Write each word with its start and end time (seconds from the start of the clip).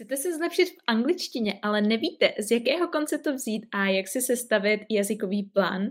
Chcete 0.00 0.16
se 0.16 0.36
zlepšit 0.36 0.64
v 0.64 0.82
angličtině, 0.86 1.58
ale 1.62 1.80
nevíte, 1.80 2.32
z 2.38 2.50
jakého 2.50 2.88
konce 2.88 3.18
to 3.18 3.34
vzít 3.34 3.66
a 3.72 3.86
jak 3.86 4.08
si 4.08 4.20
sestavit 4.20 4.80
jazykový 4.90 5.42
plán? 5.42 5.82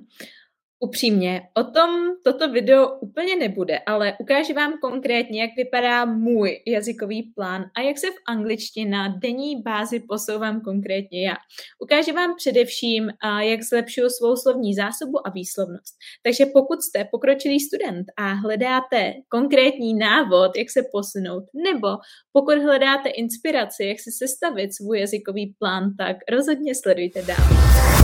Upřímně, 0.81 1.41
o 1.57 1.63
tom 1.63 1.89
toto 2.23 2.51
video 2.51 2.99
úplně 2.99 3.35
nebude, 3.35 3.79
ale 3.79 4.13
ukážu 4.19 4.53
vám 4.53 4.73
konkrétně, 4.81 5.41
jak 5.41 5.51
vypadá 5.57 6.05
můj 6.05 6.59
jazykový 6.67 7.23
plán 7.35 7.65
a 7.77 7.81
jak 7.81 7.97
se 7.97 8.07
v 8.07 8.15
angličtině 8.27 8.89
na 8.89 9.07
denní 9.07 9.61
bázi 9.61 9.99
posouvám 9.99 10.61
konkrétně 10.61 11.27
já. 11.27 11.35
Ukážu 11.79 12.13
vám 12.13 12.35
především, 12.35 13.09
jak 13.39 13.63
zlepšuju 13.63 14.09
svou 14.09 14.35
slovní 14.35 14.73
zásobu 14.73 15.27
a 15.27 15.29
výslovnost. 15.29 15.95
Takže 16.23 16.45
pokud 16.45 16.81
jste 16.81 17.07
pokročilý 17.11 17.59
student 17.59 18.05
a 18.17 18.33
hledáte 18.33 19.13
konkrétní 19.29 19.93
návod, 19.93 20.57
jak 20.57 20.69
se 20.69 20.81
posunout, 20.91 21.43
nebo 21.53 21.87
pokud 22.31 22.57
hledáte 22.57 23.09
inspiraci, 23.09 23.85
jak 23.85 23.99
si 23.99 24.11
sestavit 24.11 24.75
svůj 24.75 24.99
jazykový 24.99 25.55
plán, 25.59 25.83
tak 25.97 26.17
rozhodně 26.31 26.75
sledujte 26.75 27.21
dál. 27.21 27.98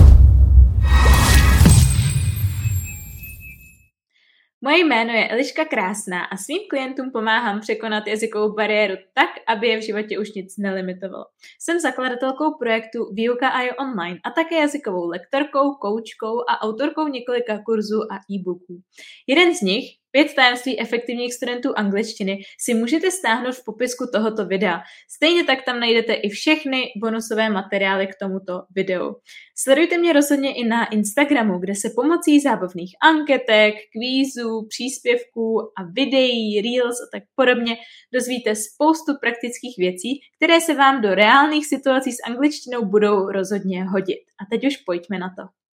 Moje 4.66 4.78
jméno 4.80 5.14
je 5.14 5.28
Eliška 5.28 5.66
Krásná 5.66 6.24
a 6.24 6.38
svým 6.38 6.62
klientům 6.70 7.12
pomáhám 7.12 7.60
překonat 7.60 8.08
jazykovou 8.08 8.54
bariéru 8.54 8.96
tak, 9.14 9.30
aby 9.48 9.68
je 9.68 9.78
v 9.78 9.86
životě 9.86 10.20
už 10.20 10.34
nic 10.34 10.58
nelimitovalo. 10.58 11.26
Jsem 11.60 11.80
zakladatelkou 11.80 12.58
projektu 12.60 13.00
Výuka 13.14 13.50
a 13.50 13.62
je 13.62 13.74
online 13.74 14.20
a 14.24 14.30
také 14.32 14.56
jazykovou 14.56 15.08
lektorkou, 15.08 15.74
koučkou 15.82 16.40
a 16.50 16.62
autorkou 16.62 17.08
několika 17.08 17.62
kurzů 17.66 18.02
a 18.12 18.16
e-booků. 18.16 18.82
Jeden 19.28 19.56
z 19.56 19.62
nich, 19.62 19.86
Pět 20.16 20.34
tajemství 20.36 20.80
efektivních 20.80 21.34
studentů 21.34 21.70
angličtiny 21.76 22.38
si 22.60 22.74
můžete 22.74 23.12
stáhnout 23.12 23.56
v 23.56 23.66
popisku 23.66 24.06
tohoto 24.14 24.46
videa. 24.46 24.82
Stejně 25.16 25.44
tak 25.44 25.66
tam 25.66 25.80
najdete 25.80 26.14
i 26.14 26.30
všechny 26.30 26.84
bonusové 27.02 27.50
materiály 27.50 28.08
k 28.08 28.16
tomuto 28.20 28.62
videu. 28.76 29.16
Sledujte 29.58 29.98
mě 29.98 30.14
rozhodně 30.14 30.54
i 30.56 30.64
na 30.64 30.86
Instagramu, 30.86 31.60
kde 31.60 31.76
se 31.76 31.90
pomocí 31.96 32.40
zábavných 32.40 32.96
anketek, 33.04 33.76
kvízů, 33.92 34.68
příspěvků 34.70 35.62
a 35.62 35.84
videí, 35.94 36.62
reels 36.62 36.96
a 37.02 37.08
tak 37.12 37.24
podobně 37.36 37.78
dozvíte 38.14 38.56
spoustu 38.56 39.12
praktických 39.22 39.76
věcí, 39.78 40.20
které 40.36 40.62
se 40.62 40.74
vám 40.74 41.02
do 41.02 41.16
reálných 41.16 41.66
situací 41.66 42.12
s 42.12 42.24
angličtinou 42.28 42.86
budou 42.86 43.32
rozhodně 43.32 43.84
hodit. 43.84 44.20
A 44.42 44.46
teď 44.52 44.68
už 44.68 44.78
pojďme 44.78 45.20
na 45.20 45.30
to. 45.38 45.65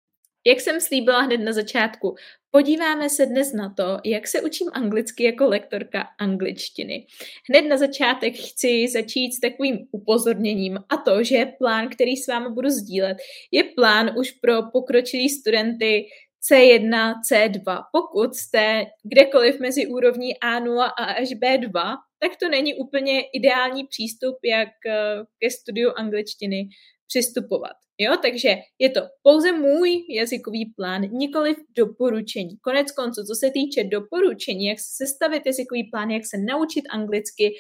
Jak 0.47 0.61
jsem 0.61 0.81
slíbila 0.81 1.21
hned 1.21 1.39
na 1.39 1.53
začátku, 1.53 2.15
podíváme 2.51 3.11
se 3.11 3.27
dnes 3.27 3.53
na 3.53 3.75
to, 3.75 3.98
jak 4.05 4.29
se 4.29 4.41
učím 4.41 4.69
anglicky 4.73 5.25
jako 5.25 5.48
lektorka 5.48 6.09
angličtiny. 6.19 7.07
Hned 7.48 7.62
na 7.62 7.77
začátek 7.77 8.35
chci 8.37 8.89
začít 8.89 9.33
s 9.33 9.41
takovým 9.41 9.79
upozorněním 9.93 10.79
a 10.89 10.97
to, 10.97 11.25
že 11.25 11.47
plán, 11.59 11.89
který 11.89 12.17
s 12.17 12.29
vámi 12.29 12.55
budu 12.55 12.69
sdílet, 12.70 13.17
je 13.51 13.65
plán 13.65 14.11
už 14.19 14.31
pro 14.31 14.63
pokročilý 14.73 15.29
studenty 15.29 16.07
C1, 16.53 17.13
C2. 17.33 17.83
Pokud 17.93 18.35
jste 18.35 18.85
kdekoliv 19.03 19.61
mezi 19.61 19.87
úrovní 19.87 20.35
A0 20.35 20.81
a 20.81 21.05
až 21.05 21.29
B2, 21.29 21.97
tak 22.20 22.37
to 22.41 22.48
není 22.48 22.75
úplně 22.75 23.20
ideální 23.35 23.87
přístup, 23.87 24.37
jak 24.45 24.69
eh, 24.87 25.25
ke 25.39 25.51
studiu 25.51 25.91
angličtiny 25.97 26.69
přistupovat. 27.12 27.77
Jo, 27.98 28.16
takže 28.22 28.48
je 28.78 28.91
to 28.91 29.00
pouze 29.22 29.52
můj 29.52 29.91
jazykový 30.16 30.72
plán, 30.77 31.02
nikoli 31.02 31.55
doporučení. 31.77 32.56
Konec 32.60 32.92
konců, 32.92 33.20
co 33.24 33.34
se 33.34 33.50
týče 33.50 33.84
doporučení, 33.84 34.66
jak 34.66 34.78
se 34.80 35.05
sestavit 35.05 35.42
jazykový 35.46 35.90
plán, 35.90 36.10
jak 36.10 36.22
se 36.27 36.36
naučit 36.38 36.84
anglicky 36.90 37.55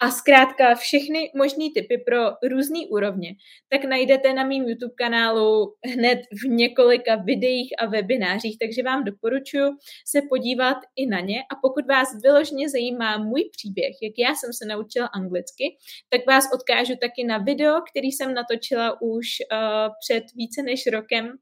a 0.00 0.10
zkrátka 0.10 0.74
všechny 0.74 1.30
možné 1.36 1.64
typy 1.74 1.98
pro 1.98 2.18
různé 2.50 2.78
úrovně, 2.90 3.30
tak 3.68 3.84
najdete 3.84 4.32
na 4.32 4.42
mém 4.42 4.62
YouTube 4.62 4.94
kanálu 4.96 5.74
hned 5.86 6.18
v 6.32 6.48
několika 6.48 7.16
videích 7.16 7.68
a 7.78 7.86
webinářích, 7.86 8.56
takže 8.58 8.82
vám 8.82 9.04
doporučuji 9.04 9.72
se 10.06 10.20
podívat 10.28 10.76
i 10.96 11.06
na 11.06 11.20
ně. 11.20 11.40
A 11.40 11.54
pokud 11.62 11.86
vás 11.88 12.08
vyloženě 12.22 12.68
zajímá 12.68 13.18
můj 13.18 13.50
příběh, 13.52 13.94
jak 14.02 14.12
já 14.18 14.34
jsem 14.34 14.52
se 14.52 14.64
naučila 14.66 15.06
anglicky, 15.06 15.76
tak 16.08 16.26
vás 16.26 16.44
odkážu 16.54 16.96
taky 17.00 17.24
na 17.24 17.38
video, 17.38 17.80
který 17.90 18.12
jsem 18.12 18.34
natočila 18.34 19.02
už 19.02 19.26
uh, 19.52 19.92
před 20.00 20.24
více 20.36 20.62
než 20.62 20.86
rokem 20.92 21.38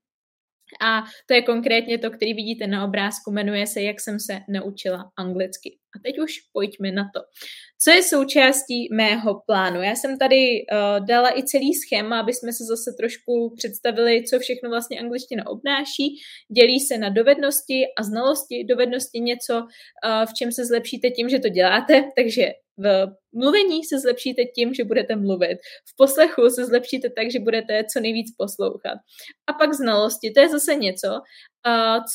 a 0.81 1.03
to 1.27 1.35
je 1.35 1.43
konkrétně 1.43 1.99
to, 1.99 2.11
který 2.11 2.35
vidíte 2.35 2.67
na 2.67 2.85
obrázku, 2.85 3.31
jmenuje 3.31 3.67
se 3.67 3.83
Jak 3.83 4.01
jsem 4.01 4.21
se 4.21 4.41
naučila 4.49 5.11
anglicky. 5.19 5.79
A 5.97 5.99
teď 6.05 6.19
už 6.19 6.33
pojďme 6.53 6.93
na 6.93 7.05
to. 7.15 7.21
Co 7.85 7.91
je 7.91 8.03
součástí 8.03 8.89
mého 8.93 9.43
plánu? 9.47 9.83
Já 9.83 9.95
jsem 9.95 10.19
tady 10.19 10.37
uh, 10.37 11.07
dala 11.07 11.39
i 11.39 11.43
celý 11.43 11.75
schéma, 11.75 12.21
aby 12.21 12.33
jsme 12.33 12.53
se 12.53 12.65
zase 12.65 12.91
trošku 13.01 13.55
představili, 13.57 14.25
co 14.25 14.39
všechno 14.39 14.71
vlastně 14.71 15.01
angličtina 15.01 15.47
obnáší. 15.47 16.07
Dělí 16.57 16.81
se 16.81 16.99
na 16.99 17.09
dovednosti 17.09 17.85
a 17.99 18.03
znalosti. 18.03 18.65
Dovednosti 18.69 19.21
něco, 19.21 19.55
uh, 19.55 20.27
v 20.27 20.35
čem 20.35 20.53
se 20.53 20.67
zlepšíte 20.67 21.11
tím, 21.11 21.29
že 21.29 21.39
to 21.39 21.49
děláte, 21.49 22.05
takže 22.17 22.47
v 22.79 23.07
mluvení 23.33 23.85
se 23.85 24.01
zlepšíte 24.01 24.45
tím, 24.45 24.75
že 24.75 24.85
budete 24.85 25.17
mluvit. 25.17 25.59
V 25.87 25.97
poslechu 25.97 26.51
se 26.51 26.65
zlepšíte 26.65 27.11
tak, 27.11 27.31
že 27.31 27.41
budete 27.41 27.85
co 27.93 28.01
nejvíc 28.01 28.37
poslouchat. 28.37 28.99
A 29.47 29.53
pak 29.53 29.73
znalosti, 29.73 30.31
to 30.31 30.41
je 30.41 30.49
zase 30.49 30.75
něco, 30.75 31.09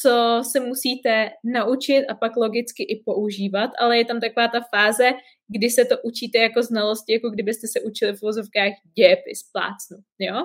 co 0.01 0.41
se 0.51 0.59
musíte 0.59 1.29
naučit 1.43 2.05
a 2.05 2.15
pak 2.15 2.35
logicky 2.35 2.83
i 2.83 3.01
používat, 3.05 3.71
ale 3.79 3.97
je 3.97 4.05
tam 4.05 4.19
taková 4.19 4.47
ta 4.47 4.61
fáze, 4.75 5.11
kdy 5.47 5.69
se 5.69 5.85
to 5.85 5.95
učíte 6.03 6.37
jako 6.37 6.63
znalosti, 6.63 7.13
jako 7.13 7.29
kdybyste 7.29 7.67
se 7.67 7.81
učili 7.81 8.13
v 8.13 8.21
vozovkách 8.21 8.73
dějepis, 8.97 9.39
plácnu. 9.53 9.97
Jo? 10.19 10.43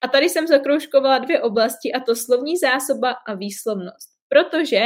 A 0.00 0.08
tady 0.08 0.28
jsem 0.28 0.46
zakroužkovala 0.46 1.18
dvě 1.18 1.40
oblasti, 1.40 1.92
a 1.92 2.00
to 2.00 2.16
slovní 2.16 2.56
zásoba 2.56 3.10
a 3.26 3.34
výslovnost. 3.34 4.10
Protože 4.28 4.80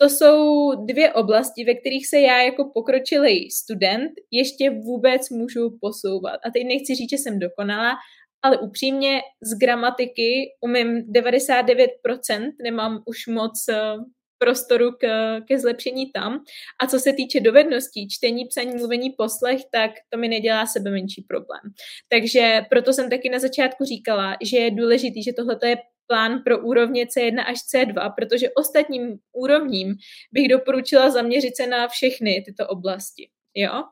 to 0.00 0.08
jsou 0.08 0.70
dvě 0.84 1.12
oblasti, 1.12 1.64
ve 1.64 1.74
kterých 1.74 2.06
se 2.06 2.20
já 2.20 2.42
jako 2.42 2.70
pokročilý 2.74 3.50
student 3.50 4.12
ještě 4.30 4.70
vůbec 4.70 5.30
můžu 5.30 5.78
posouvat. 5.80 6.40
A 6.44 6.50
teď 6.50 6.62
nechci 6.66 6.94
říct, 6.94 7.10
že 7.10 7.18
jsem 7.18 7.38
dokonalá, 7.38 7.96
ale 8.42 8.58
upřímně 8.58 9.20
z 9.42 9.58
gramatiky 9.58 10.44
umím 10.60 11.12
99%, 11.12 12.52
nemám 12.62 13.02
už 13.06 13.26
moc 13.26 13.68
eh, 13.68 13.76
prostoru 14.38 14.92
k, 14.92 15.06
ke 15.40 15.58
zlepšení 15.58 16.10
tam. 16.12 16.40
A 16.82 16.86
co 16.86 16.98
se 16.98 17.12
týče 17.12 17.40
dovedností, 17.40 18.08
čtení, 18.08 18.44
psaní, 18.46 18.76
mluvení, 18.76 19.10
poslech, 19.10 19.60
tak 19.72 19.90
to 20.10 20.18
mi 20.18 20.28
nedělá 20.28 20.66
sebe 20.66 20.90
menší 20.90 21.22
problém. 21.28 21.60
Takže 22.08 22.60
proto 22.70 22.92
jsem 22.92 23.10
taky 23.10 23.28
na 23.28 23.38
začátku 23.38 23.84
říkala, 23.84 24.36
že 24.42 24.58
je 24.58 24.70
důležitý, 24.70 25.22
že 25.22 25.32
tohle 25.32 25.58
je 25.64 25.76
plán 26.08 26.42
pro 26.44 26.58
úrovně 26.58 27.04
C1 27.04 27.44
až 27.46 27.58
C2, 27.74 28.14
protože 28.14 28.50
ostatním 28.50 29.18
úrovním 29.32 29.94
bych 30.32 30.48
doporučila 30.48 31.10
zaměřit 31.10 31.56
se 31.56 31.66
na 31.66 31.88
všechny 31.88 32.42
tyto 32.46 32.68
oblasti. 32.68 33.28
Jo? 33.54 33.82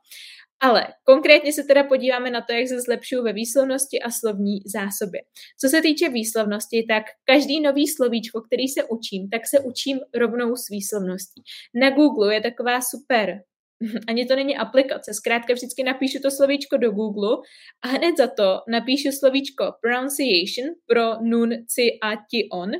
Ale 0.60 0.86
konkrétně 1.04 1.52
se 1.52 1.62
teda 1.62 1.84
podíváme 1.84 2.30
na 2.30 2.40
to, 2.40 2.52
jak 2.52 2.68
se 2.68 2.80
zlepšuju 2.80 3.22
ve 3.22 3.32
výslovnosti 3.32 4.00
a 4.00 4.10
slovní 4.10 4.60
zásobě. 4.66 5.20
Co 5.60 5.68
se 5.68 5.82
týče 5.82 6.08
výslovnosti, 6.08 6.86
tak 6.88 7.02
každý 7.24 7.60
nový 7.60 7.88
slovíčko, 7.88 8.40
který 8.40 8.68
se 8.68 8.84
učím, 8.84 9.28
tak 9.28 9.46
se 9.46 9.60
učím 9.60 10.00
rovnou 10.14 10.56
s 10.56 10.68
výslovností. 10.68 11.42
Na 11.74 11.90
Google 11.90 12.34
je 12.34 12.40
taková 12.40 12.80
super 12.80 13.42
ani 14.08 14.26
to 14.26 14.36
není 14.36 14.56
aplikace. 14.56 15.14
Zkrátka 15.14 15.54
vždycky 15.54 15.82
napíšu 15.82 16.18
to 16.22 16.30
slovíčko 16.30 16.76
do 16.76 16.90
Google 16.90 17.36
a 17.84 17.88
hned 17.88 18.16
za 18.16 18.26
to 18.26 18.60
napíšu 18.68 19.12
slovíčko 19.12 19.72
pronunciation 19.82 20.74
pro 20.86 21.22
nun, 21.22 21.50
ci 21.66 21.98
a 22.02 22.16
ti, 22.30 22.48
on 22.52 22.70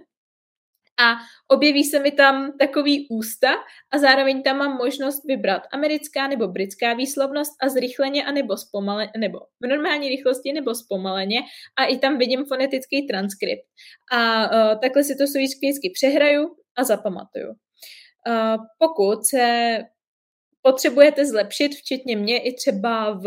a 1.01 1.17
objeví 1.49 1.85
se 1.85 2.01
mi 2.01 2.11
tam 2.11 2.59
takový 2.59 3.07
ústa 3.11 3.49
a 3.93 3.99
zároveň 3.99 4.43
tam 4.43 4.59
mám 4.59 4.77
možnost 4.77 5.25
vybrat 5.25 5.63
americká 5.73 6.29
nebo 6.29 6.49
britská 6.49 6.95
výslovnost 6.95 7.53
a 7.63 7.69
zrychleně 7.69 8.25
a 8.25 8.33
nebo 8.33 8.57
zpomaleně, 8.57 9.11
nebo 9.19 9.39
v 9.61 9.67
normální 9.67 10.09
rychlosti 10.09 10.53
nebo 10.53 10.75
zpomaleně 10.75 11.41
a 11.79 11.85
i 11.85 11.99
tam 11.99 12.19
vidím 12.19 12.45
fonetický 12.45 13.07
transkript. 13.07 13.67
A 14.13 14.45
uh, 14.45 14.81
takhle 14.81 15.05
si 15.05 15.17
to 15.17 15.27
slovíčky 15.27 15.67
vždycky 15.67 15.91
přehraju 15.95 16.57
a 16.79 16.85
zapamatuju. 16.85 17.49
Uh, 17.49 18.57
pokud 18.79 19.27
se 19.27 19.79
potřebujete 20.67 21.27
zlepšit, 21.27 21.75
včetně 21.75 22.17
mě, 22.17 22.39
i 22.39 22.55
třeba 22.55 23.13
v 23.13 23.27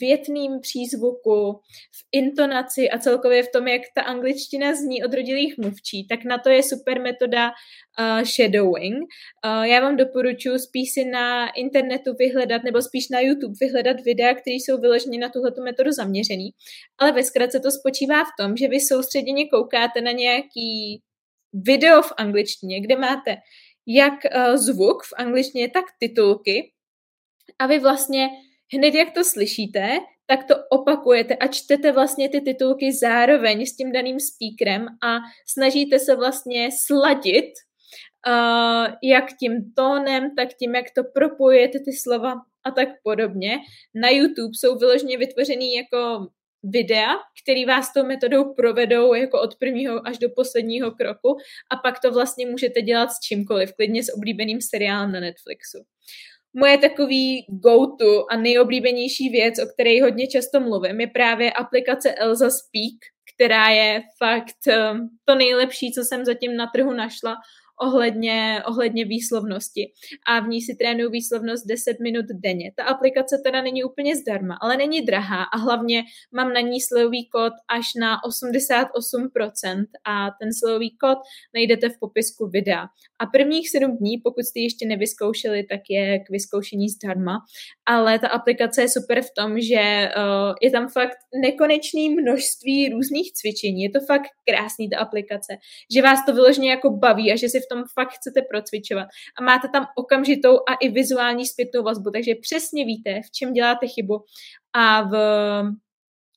větným 0.00 0.60
přízvuku, 0.60 1.60
v 1.96 2.00
intonaci 2.12 2.90
a 2.90 2.98
celkově 2.98 3.42
v 3.42 3.52
tom, 3.54 3.68
jak 3.68 3.82
ta 3.94 4.02
angličtina 4.02 4.74
zní 4.74 5.04
od 5.04 5.14
rodilých 5.14 5.58
mluvčí, 5.58 6.06
tak 6.08 6.24
na 6.24 6.38
to 6.38 6.50
je 6.50 6.62
super 6.62 7.00
metoda 7.00 7.50
uh, 7.50 8.22
shadowing. 8.22 8.98
Uh, 8.98 9.62
já 9.62 9.80
vám 9.80 9.96
doporučuji 9.96 10.58
spíš 10.58 10.92
si 10.92 11.04
na 11.04 11.50
internetu 11.50 12.10
vyhledat, 12.18 12.62
nebo 12.64 12.82
spíš 12.82 13.08
na 13.08 13.20
YouTube 13.20 13.54
vyhledat 13.60 13.96
videa, 14.04 14.34
které 14.34 14.54
jsou 14.54 14.80
vyloženě 14.80 15.18
na 15.18 15.28
tuhletu 15.28 15.62
metodu 15.62 15.92
zaměřený. 15.92 16.50
Ale 16.98 17.12
ve 17.12 17.22
zkratce 17.22 17.60
to 17.60 17.70
spočívá 17.70 18.24
v 18.24 18.34
tom, 18.40 18.56
že 18.56 18.68
vy 18.68 18.80
soustředěně 18.80 19.48
koukáte 19.48 20.00
na 20.00 20.12
nějaký 20.12 21.02
video 21.52 22.02
v 22.02 22.12
angličtině, 22.16 22.80
kde 22.80 22.96
máte 22.96 23.36
jak 23.86 24.14
uh, 24.36 24.56
zvuk 24.56 25.02
v 25.02 25.12
angličtině, 25.16 25.70
tak 25.70 25.84
titulky 25.98 26.72
a 27.58 27.66
vy 27.66 27.78
vlastně 27.78 28.28
hned 28.74 28.94
jak 28.94 29.14
to 29.14 29.24
slyšíte, 29.24 29.98
tak 30.26 30.44
to 30.44 30.54
opakujete 30.70 31.36
a 31.36 31.46
čtete 31.46 31.92
vlastně 31.92 32.28
ty 32.28 32.40
titulky 32.40 32.92
zároveň 32.92 33.66
s 33.66 33.76
tím 33.76 33.92
daným 33.92 34.16
speakerem 34.20 34.86
a 34.86 35.18
snažíte 35.48 35.98
se 35.98 36.16
vlastně 36.16 36.68
sladit 36.86 37.50
uh, 38.28 38.94
jak 39.02 39.24
tím 39.40 39.72
tónem, 39.76 40.34
tak 40.36 40.48
tím, 40.54 40.74
jak 40.74 40.86
to 40.96 41.02
propojujete 41.14 41.78
ty 41.78 41.92
slova 41.92 42.34
a 42.64 42.70
tak 42.70 42.88
podobně. 43.02 43.58
Na 43.94 44.08
YouTube 44.08 44.52
jsou 44.54 44.78
vyloženě 44.78 45.18
vytvořený 45.18 45.74
jako 45.74 46.26
videa, 46.62 47.08
který 47.42 47.64
vás 47.64 47.92
tou 47.92 48.04
metodou 48.06 48.54
provedou 48.54 49.14
jako 49.14 49.40
od 49.40 49.56
prvního 49.56 50.06
až 50.06 50.18
do 50.18 50.28
posledního 50.36 50.90
kroku 50.90 51.36
a 51.70 51.76
pak 51.76 52.00
to 52.00 52.12
vlastně 52.12 52.46
můžete 52.46 52.82
dělat 52.82 53.10
s 53.10 53.20
čímkoliv, 53.20 53.72
klidně 53.72 54.04
s 54.04 54.14
oblíbeným 54.14 54.58
seriálem 54.60 55.12
na 55.12 55.20
Netflixu. 55.20 55.78
Moje 56.54 56.78
takový 56.78 57.46
go-to 57.48 58.32
a 58.32 58.36
nejoblíbenější 58.36 59.28
věc, 59.28 59.58
o 59.58 59.66
které 59.66 60.02
hodně 60.02 60.26
často 60.26 60.60
mluvím, 60.60 61.00
je 61.00 61.06
právě 61.06 61.52
aplikace 61.52 62.14
Elza 62.14 62.50
Speak, 62.50 62.98
která 63.34 63.68
je 63.68 64.02
fakt 64.18 64.90
um, 64.92 65.08
to 65.24 65.34
nejlepší, 65.34 65.92
co 65.92 66.04
jsem 66.04 66.24
zatím 66.24 66.56
na 66.56 66.66
trhu 66.74 66.92
našla 66.92 67.36
ohledně, 67.80 68.62
ohledně 68.66 69.04
výslovnosti 69.04 69.92
a 70.26 70.40
v 70.40 70.48
ní 70.48 70.62
si 70.62 70.74
trénuju 70.74 71.10
výslovnost 71.10 71.66
10 71.66 72.00
minut 72.00 72.24
denně. 72.34 72.72
Ta 72.76 72.84
aplikace 72.84 73.40
teda 73.44 73.62
není 73.62 73.84
úplně 73.84 74.16
zdarma, 74.16 74.58
ale 74.60 74.76
není 74.76 75.02
drahá 75.02 75.42
a 75.42 75.56
hlavně 75.56 76.02
mám 76.32 76.52
na 76.52 76.60
ní 76.60 76.80
slevový 76.80 77.28
kód 77.28 77.52
až 77.68 77.86
na 78.00 78.16
88% 78.28 79.84
a 80.04 80.30
ten 80.40 80.48
slevový 80.54 80.96
kód 80.96 81.18
najdete 81.54 81.88
v 81.88 81.98
popisku 82.00 82.46
videa. 82.46 82.86
A 83.18 83.26
prvních 83.26 83.70
7 83.70 83.96
dní, 83.96 84.18
pokud 84.18 84.44
jste 84.44 84.60
ještě 84.60 84.86
nevyzkoušeli, 84.86 85.64
tak 85.64 85.80
je 85.90 86.18
k 86.18 86.30
vyzkoušení 86.30 86.88
zdarma, 86.88 87.38
ale 87.86 88.18
ta 88.18 88.28
aplikace 88.28 88.82
je 88.82 88.88
super 88.88 89.22
v 89.22 89.30
tom, 89.36 89.60
že 89.60 90.08
uh, 90.16 90.54
je 90.62 90.70
tam 90.70 90.88
fakt 90.88 91.16
nekonečné 91.42 92.00
množství 92.22 92.88
různých 92.88 93.32
cvičení. 93.32 93.82
Je 93.82 93.90
to 93.90 94.00
fakt 94.06 94.30
krásný 94.48 94.90
ta 94.90 94.98
aplikace, 94.98 95.56
že 95.94 96.02
vás 96.02 96.18
to 96.26 96.34
vyloženě 96.34 96.70
jako 96.70 96.90
baví 96.90 97.32
a 97.32 97.36
že 97.36 97.48
si 97.48 97.60
v 97.60 97.68
tom 97.70 97.84
fakt 97.94 98.12
chcete 98.12 98.40
procvičovat. 98.50 99.08
A 99.38 99.42
máte 99.42 99.68
tam 99.68 99.86
okamžitou 99.96 100.56
a 100.56 100.74
i 100.80 100.88
vizuální 100.88 101.46
zpětnou 101.46 101.82
vazbu, 101.82 102.10
takže 102.10 102.34
přesně 102.40 102.84
víte, 102.84 103.20
v 103.26 103.30
čem 103.30 103.52
děláte 103.52 103.86
chybu 103.86 104.24
a 104.72 105.02
v 105.02 105.14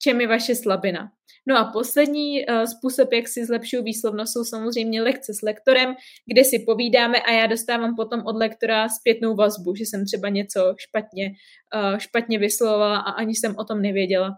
čem 0.04 0.22
je 0.22 0.28
vaše 0.28 0.56
slabina. 0.56 1.10
No 1.48 1.58
a 1.58 1.64
poslední 1.64 2.46
uh, 2.46 2.64
způsob, 2.64 3.14
jak 3.14 3.28
si 3.28 3.46
zlepšuju 3.46 3.84
výslovnost, 3.84 4.34
jsou 4.34 4.44
samozřejmě 4.44 5.02
lekce 5.02 5.34
s 5.34 5.42
lektorem, 5.42 5.96
kde 6.34 6.44
si 6.44 6.60
povídáme 6.60 7.20
a 7.20 7.32
já 7.32 7.48
dostávám 7.48 7.96
potom 7.96 8.22
od 8.26 8.36
lektora 8.36 8.90
zpětnou 8.90 9.36
vazbu, 9.36 9.76
že 9.76 9.84
jsem 9.84 10.06
třeba 10.06 10.30
něco 10.30 10.76
špatně, 10.78 11.32
uh, 11.76 11.98
špatně 11.98 12.40
vyslovovala 12.40 12.98
a 12.98 13.12
ani 13.12 13.36
jsem 13.36 13.56
o 13.58 13.64
tom 13.64 13.82
nevěděla. 13.82 14.30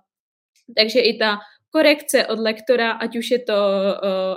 Takže 0.77 0.99
i 0.99 1.17
ta 1.17 1.39
korekce 1.75 2.27
od 2.27 2.39
lektora, 2.39 2.91
ať 2.91 3.17
už 3.19 3.31
je 3.31 3.39
to, 3.39 3.59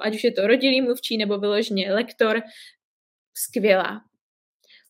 ať 0.02 0.14
už 0.14 0.24
je 0.24 0.32
to 0.32 0.46
rodilý 0.46 0.82
mluvčí 0.82 1.14
nebo 1.16 1.38
vyloženě 1.38 1.94
lektor, 1.94 2.42
skvělá. 3.34 4.00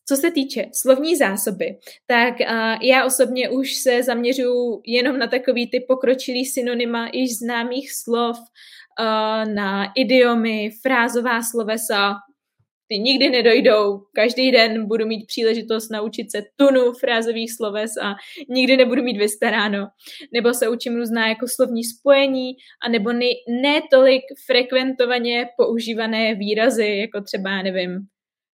Co 0.09 0.15
se 0.15 0.31
týče 0.31 0.65
slovní 0.73 1.15
zásoby, 1.15 1.77
tak 2.07 2.39
já 2.81 3.05
osobně 3.05 3.49
už 3.49 3.73
se 3.73 4.03
zaměřuji 4.03 4.81
jenom 4.85 5.19
na 5.19 5.27
takový 5.27 5.69
ty 5.69 5.79
pokročilý 5.79 6.45
synonyma 6.45 7.09
již 7.13 7.37
známých 7.37 7.93
slov, 7.93 8.37
na 9.53 9.93
idiomy, 9.95 10.69
frázová 10.81 11.43
slovesa, 11.43 12.15
ty 12.89 12.99
nikdy 12.99 13.29
nedojdou. 13.29 13.99
Každý 14.15 14.51
den 14.51 14.87
budu 14.87 15.05
mít 15.05 15.25
příležitost 15.27 15.89
naučit 15.89 16.31
se 16.31 16.43
tunu 16.55 16.91
frázových 16.93 17.53
sloves 17.53 17.91
a 18.01 18.15
nikdy 18.49 18.77
nebudu 18.77 19.03
mít 19.03 19.17
vystaráno. 19.17 19.87
Nebo 20.33 20.53
se 20.53 20.69
učím 20.69 20.95
různá 20.95 21.27
jako 21.27 21.45
slovní 21.47 21.83
spojení, 21.83 22.51
a 22.85 22.89
nebo 22.89 23.13
ne, 23.13 23.29
ne 23.61 23.81
frekventovaně 24.45 25.47
používané 25.57 26.35
výrazy, 26.35 26.97
jako 26.97 27.21
třeba, 27.21 27.61
nevím, 27.61 27.99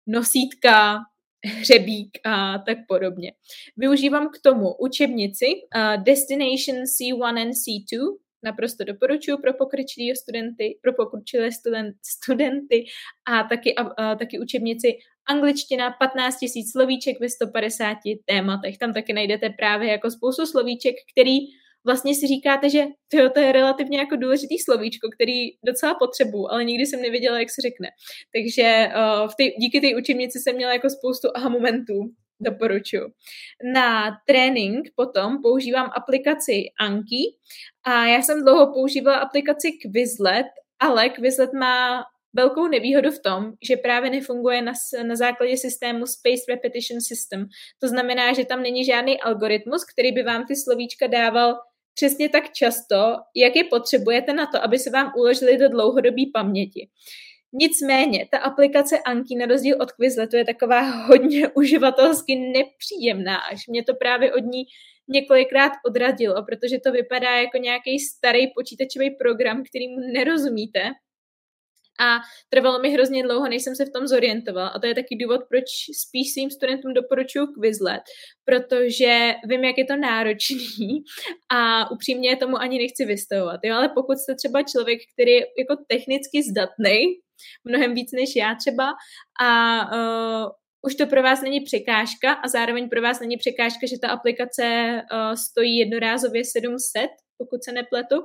nosítka, 0.07 0.99
hřebík 1.45 2.09
a 2.25 2.57
tak 2.57 2.77
podobně. 2.87 3.31
Využívám 3.77 4.27
k 4.27 4.41
tomu 4.43 4.73
učebnici 4.79 5.45
uh, 5.45 6.03
Destination 6.03 6.83
C1 6.83 7.41
and 7.41 7.51
C2, 7.51 8.15
naprosto 8.43 8.83
doporučuji 8.83 9.37
pro 9.37 9.53
pokročilé 9.53 10.15
studenty, 10.15 10.79
pro 10.81 10.93
pokročilé 10.93 11.51
student, 11.51 11.95
studenty 12.05 12.85
a 13.25 13.43
taky, 13.43 13.75
a, 13.75 14.15
taky 14.15 14.39
učebnici 14.39 14.97
angličtina 15.29 15.91
15 15.99 16.35
000 16.55 16.65
slovíček 16.71 17.19
ve 17.19 17.29
150 17.29 17.97
tématech. 18.25 18.77
Tam 18.77 18.93
taky 18.93 19.13
najdete 19.13 19.49
právě 19.49 19.91
jako 19.91 20.11
spoustu 20.11 20.45
slovíček, 20.45 20.95
který 21.11 21.37
vlastně 21.85 22.15
si 22.15 22.27
říkáte, 22.27 22.69
že 22.69 22.85
tyjo, 23.07 23.29
to 23.29 23.39
je 23.39 23.51
relativně 23.51 23.97
jako 23.97 24.15
důležitý 24.15 24.59
slovíčko, 24.59 25.09
který 25.15 25.49
docela 25.65 25.95
potřebuju, 25.95 26.47
ale 26.49 26.63
nikdy 26.63 26.85
jsem 26.85 27.01
nevěděla, 27.01 27.39
jak 27.39 27.49
se 27.49 27.61
řekne. 27.61 27.87
Takže 28.33 28.87
uh, 28.87 29.27
v 29.27 29.35
tej, 29.35 29.55
díky 29.59 29.81
té 29.81 29.95
učebnici 29.97 30.39
jsem 30.39 30.55
měla 30.55 30.73
jako 30.73 30.89
spoustu 30.89 31.27
aha 31.35 31.49
momentů, 31.49 31.93
doporučuji. 32.43 33.03
Na 33.73 34.11
trénink 34.27 34.87
potom 34.95 35.41
používám 35.41 35.91
aplikaci 35.95 36.63
Anki 36.79 37.35
a 37.83 38.05
já 38.05 38.21
jsem 38.21 38.43
dlouho 38.43 38.73
používala 38.73 39.17
aplikaci 39.17 39.71
Quizlet, 39.71 40.47
ale 40.79 41.09
Quizlet 41.09 41.53
má 41.53 42.03
velkou 42.35 42.67
nevýhodu 42.67 43.11
v 43.11 43.21
tom, 43.21 43.51
že 43.67 43.77
právě 43.77 44.09
nefunguje 44.09 44.61
na, 44.61 44.73
na 45.07 45.15
základě 45.15 45.57
systému 45.57 46.05
Space 46.05 46.43
Repetition 46.49 47.01
System. 47.01 47.45
To 47.79 47.87
znamená, 47.87 48.33
že 48.33 48.45
tam 48.45 48.61
není 48.61 48.85
žádný 48.85 49.21
algoritmus, 49.21 49.85
který 49.93 50.11
by 50.11 50.23
vám 50.23 50.45
ty 50.45 50.55
slovíčka 50.55 51.07
dával 51.07 51.55
přesně 51.93 52.29
tak 52.29 52.51
často, 52.51 53.15
jak 53.35 53.55
je 53.55 53.63
potřebujete 53.63 54.33
na 54.33 54.45
to, 54.45 54.63
aby 54.63 54.79
se 54.79 54.89
vám 54.89 55.13
uložili 55.17 55.57
do 55.57 55.69
dlouhodobé 55.69 56.23
paměti. 56.33 56.89
Nicméně, 57.53 58.27
ta 58.31 58.37
aplikace 58.37 58.99
Anki 58.99 59.35
na 59.35 59.45
rozdíl 59.45 59.77
od 59.81 59.91
Quizletu 59.91 60.35
je 60.35 60.45
taková 60.45 60.81
hodně 60.81 61.49
uživatelsky 61.55 62.35
nepříjemná, 62.35 63.37
až 63.37 63.67
mě 63.67 63.83
to 63.83 63.93
právě 63.95 64.33
od 64.33 64.43
ní 64.43 64.63
několikrát 65.07 65.71
odradilo, 65.85 66.45
protože 66.45 66.79
to 66.79 66.91
vypadá 66.91 67.29
jako 67.29 67.57
nějaký 67.57 67.99
starý 67.99 68.47
počítačový 68.55 69.11
program, 69.11 69.63
kterýmu 69.63 69.99
nerozumíte 70.13 70.79
a 71.99 72.19
trvalo 72.49 72.79
mi 72.79 72.89
hrozně 72.89 73.23
dlouho, 73.23 73.49
než 73.49 73.63
jsem 73.63 73.75
se 73.75 73.85
v 73.85 73.89
tom 73.89 74.07
zorientovala. 74.07 74.67
A 74.67 74.79
to 74.79 74.87
je 74.87 74.95
taky 74.95 75.15
důvod, 75.15 75.41
proč 75.49 75.63
spíš 76.01 76.33
svým 76.33 76.51
studentům 76.51 76.93
doporučuji 76.93 77.47
Quizlet, 77.47 78.01
protože 78.45 79.33
vím, 79.45 79.63
jak 79.63 79.77
je 79.77 79.85
to 79.85 79.95
náročný 79.95 81.03
a 81.51 81.91
upřímně 81.91 82.35
tomu 82.37 82.57
ani 82.57 82.77
nechci 82.77 83.05
vystavovat. 83.05 83.59
Jo? 83.63 83.75
Ale 83.75 83.89
pokud 83.89 84.17
jste 84.17 84.35
třeba 84.35 84.63
člověk, 84.63 84.99
který 85.13 85.31
je 85.31 85.45
jako 85.59 85.83
technicky 85.87 86.43
zdatný, 86.43 87.22
mnohem 87.63 87.93
víc 87.93 88.11
než 88.11 88.35
já 88.35 88.55
třeba, 88.55 88.93
a 89.41 89.81
uh, 90.45 90.51
už 90.85 90.95
to 90.95 91.07
pro 91.07 91.23
vás 91.23 91.41
není 91.41 91.61
překážka 91.61 92.33
a 92.33 92.47
zároveň 92.47 92.89
pro 92.89 93.01
vás 93.01 93.19
není 93.19 93.37
překážka, 93.37 93.87
že 93.87 93.99
ta 94.01 94.07
aplikace 94.07 94.65
uh, 95.11 95.33
stojí 95.33 95.77
jednorázově 95.77 96.45
700, 96.45 97.09
pokud 97.37 97.63
se 97.63 97.71
nepletu, 97.71 98.15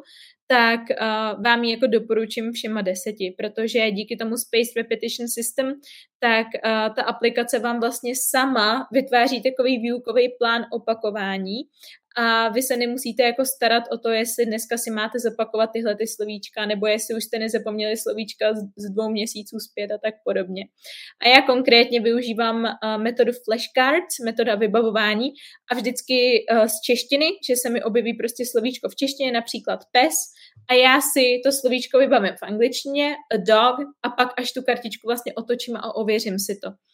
tak 0.46 0.80
uh, 0.80 1.42
vám 1.44 1.64
ji 1.64 1.70
jako 1.70 1.86
doporučím 1.86 2.52
všema 2.52 2.82
deseti, 2.82 3.34
protože 3.38 3.90
díky 3.90 4.16
tomu 4.16 4.36
Space 4.36 4.72
Repetition 4.76 5.28
System, 5.28 5.74
tak 6.20 6.46
uh, 6.46 6.94
ta 6.94 7.02
aplikace 7.02 7.58
vám 7.58 7.80
vlastně 7.80 8.12
sama 8.16 8.88
vytváří 8.92 9.42
takový 9.42 9.78
výukový 9.78 10.28
plán 10.38 10.64
opakování 10.72 11.58
a 12.20 12.48
vy 12.48 12.62
se 12.62 12.76
nemusíte 12.76 13.22
jako 13.22 13.44
starat 13.44 13.82
o 13.92 13.98
to, 13.98 14.08
jestli 14.08 14.46
dneska 14.46 14.78
si 14.78 14.90
máte 14.90 15.18
zopakovat 15.18 15.70
tyhle 15.72 15.96
ty 15.96 16.06
slovíčka, 16.06 16.66
nebo 16.66 16.86
jestli 16.86 17.14
už 17.14 17.24
jste 17.24 17.38
nezapomněli 17.38 17.96
slovíčka 17.96 18.54
z, 18.54 18.90
dvou 18.92 19.10
měsíců 19.10 19.56
zpět 19.70 19.90
a 19.94 19.98
tak 19.98 20.14
podobně. 20.24 20.62
A 21.22 21.28
já 21.28 21.42
konkrétně 21.42 22.00
využívám 22.00 22.56
uh, 22.64 23.02
metodu 23.02 23.32
flashcards, 23.44 24.18
metoda 24.24 24.54
vybavování 24.54 25.28
a 25.70 25.74
vždycky 25.74 26.46
uh, 26.52 26.64
z 26.64 26.80
češtiny, 26.86 27.26
že 27.48 27.56
se 27.56 27.70
mi 27.70 27.82
objeví 27.82 28.14
prostě 28.14 28.44
slovíčko 28.46 28.88
v 28.88 28.96
češtině, 28.96 29.32
například 29.32 29.80
pes, 29.92 30.14
a 30.70 30.74
já 30.74 31.00
si 31.00 31.40
to 31.44 31.52
slovíčko 31.52 31.98
vybavím 31.98 32.34
v 32.34 32.42
angličtině, 32.42 33.14
a 33.32 33.36
dog, 33.36 33.76
a 34.02 34.08
pak 34.08 34.28
až 34.40 34.52
tu 34.52 34.62
kartičku 34.62 35.06
vlastně 35.06 35.32
otočím 35.34 35.76
a 35.76 35.94
ověřím 35.94 36.38
si 36.38 36.58
to. 36.64 36.87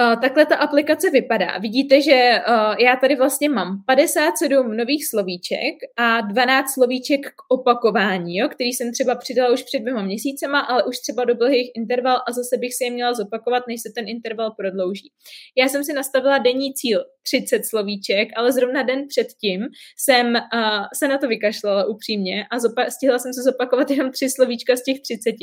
Uh, 0.00 0.20
takhle 0.20 0.46
ta 0.46 0.56
aplikace 0.56 1.10
vypadá. 1.10 1.58
Vidíte, 1.58 2.02
že 2.02 2.40
uh, 2.48 2.74
já 2.78 2.96
tady 2.96 3.16
vlastně 3.16 3.48
mám 3.48 3.82
57 3.86 4.76
nových 4.76 5.06
slovíček 5.06 5.74
a 5.96 6.20
12 6.20 6.74
slovíček 6.74 7.20
k 7.26 7.42
opakování, 7.48 8.36
jo, 8.36 8.48
který 8.48 8.72
jsem 8.72 8.92
třeba 8.92 9.14
přidala 9.14 9.52
už 9.52 9.62
před 9.62 9.78
dvěma 9.78 10.02
měsícema, 10.02 10.60
ale 10.60 10.84
už 10.84 10.98
třeba 10.98 11.24
do 11.24 11.34
dlouhých 11.34 11.70
interval 11.76 12.16
a 12.28 12.32
zase 12.32 12.56
bych 12.56 12.74
si 12.74 12.84
je 12.84 12.90
měla 12.90 13.14
zopakovat, 13.14 13.62
než 13.68 13.82
se 13.82 13.92
ten 13.94 14.08
interval 14.08 14.50
prodlouží. 14.50 15.12
Já 15.58 15.68
jsem 15.68 15.84
si 15.84 15.92
nastavila 15.92 16.38
denní 16.38 16.74
cíl 16.74 17.04
30 17.30 17.64
slovíček, 17.64 18.28
ale 18.36 18.52
zrovna 18.52 18.82
den 18.82 19.06
předtím 19.08 19.66
jsem 19.98 20.26
uh, 20.26 20.40
se 20.94 21.08
na 21.08 21.18
to 21.18 21.28
vykašlala 21.28 21.84
upřímně 21.84 22.46
a 22.50 22.58
zopa- 22.58 22.90
stihla 22.90 23.18
jsem 23.18 23.32
se 23.32 23.42
zopakovat 23.42 23.90
jenom 23.90 24.10
tři 24.10 24.30
slovíčka 24.30 24.76
z 24.76 24.82
těch 24.82 25.00
30 25.00 25.34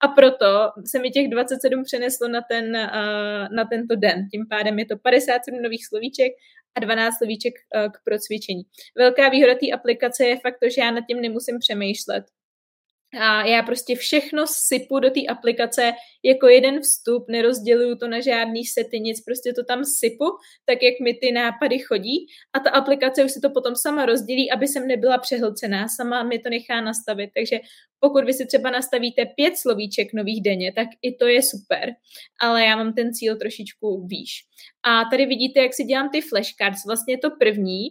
a 0.00 0.08
proto 0.08 0.70
se 0.90 0.98
mi 0.98 1.10
těch 1.10 1.28
27 1.28 1.82
přeneslo 1.84 2.28
na 2.28 2.40
ten, 2.50 2.64
uh, 2.76 3.56
na 3.56 3.64
ten 3.64 3.76
tento 3.76 3.96
den. 3.96 4.28
Tím 4.32 4.46
pádem 4.50 4.78
je 4.78 4.86
to 4.86 4.96
57 4.96 5.62
nových 5.62 5.86
slovíček 5.86 6.32
a 6.74 6.80
12 6.80 7.14
slovíček 7.18 7.54
k 7.92 8.04
procvičení. 8.04 8.62
Velká 8.98 9.28
výhoda 9.28 9.54
té 9.54 9.70
aplikace 9.74 10.24
je 10.24 10.36
fakt 10.36 10.58
to, 10.62 10.68
že 10.68 10.80
já 10.80 10.90
nad 10.90 11.04
tím 11.08 11.20
nemusím 11.20 11.58
přemýšlet. 11.58 12.24
A 13.20 13.46
já 13.46 13.62
prostě 13.62 13.96
všechno 13.96 14.46
sypu 14.46 14.98
do 14.98 15.10
té 15.10 15.20
aplikace 15.28 15.92
jako 16.22 16.48
jeden 16.48 16.80
vstup, 16.80 17.28
nerozděluju 17.28 17.96
to 17.96 18.08
na 18.08 18.20
žádný 18.20 18.64
sety, 18.64 19.00
nic, 19.00 19.24
prostě 19.24 19.52
to 19.52 19.64
tam 19.64 19.84
sypu, 19.84 20.24
tak 20.64 20.82
jak 20.82 21.00
mi 21.00 21.14
ty 21.14 21.32
nápady 21.32 21.78
chodí 21.78 22.26
a 22.52 22.60
ta 22.60 22.70
aplikace 22.70 23.24
už 23.24 23.32
si 23.32 23.40
to 23.40 23.50
potom 23.50 23.74
sama 23.76 24.06
rozdělí, 24.06 24.50
aby 24.50 24.68
jsem 24.68 24.86
nebyla 24.86 25.18
přehlcená, 25.18 25.88
sama 25.88 26.22
mi 26.22 26.38
to 26.38 26.50
nechá 26.50 26.80
nastavit, 26.80 27.30
takže 27.34 27.60
pokud 28.00 28.24
vy 28.24 28.32
si 28.32 28.46
třeba 28.46 28.70
nastavíte 28.70 29.26
pět 29.26 29.56
slovíček 29.56 30.12
nových 30.12 30.42
denně, 30.42 30.72
tak 30.72 30.88
i 31.02 31.14
to 31.14 31.26
je 31.26 31.42
super, 31.42 31.90
ale 32.40 32.64
já 32.64 32.76
mám 32.76 32.92
ten 32.92 33.14
cíl 33.14 33.36
trošičku 33.36 34.06
výš. 34.06 34.30
A 34.82 35.04
tady 35.10 35.26
vidíte, 35.26 35.60
jak 35.60 35.74
si 35.74 35.84
dělám 35.84 36.10
ty 36.10 36.20
flashcards. 36.20 36.84
Vlastně 36.86 37.18
to 37.18 37.30
první 37.30 37.88